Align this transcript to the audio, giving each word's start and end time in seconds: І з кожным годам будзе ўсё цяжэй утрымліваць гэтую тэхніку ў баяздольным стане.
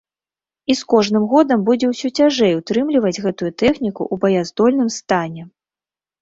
І 0.73 0.75
з 0.77 0.85
кожным 0.93 1.23
годам 1.33 1.59
будзе 1.67 1.85
ўсё 1.89 2.07
цяжэй 2.19 2.55
утрымліваць 2.61 3.21
гэтую 3.27 3.51
тэхніку 3.65 4.03
ў 4.13 4.25
баяздольным 4.25 4.89
стане. 4.97 5.47